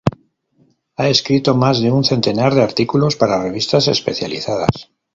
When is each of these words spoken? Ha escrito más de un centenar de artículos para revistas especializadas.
Ha 0.95 1.09
escrito 1.09 1.53
más 1.55 1.79
de 1.79 1.91
un 1.91 2.03
centenar 2.03 2.55
de 2.55 2.63
artículos 2.63 3.15
para 3.15 3.43
revistas 3.43 3.87
especializadas. 3.87 4.89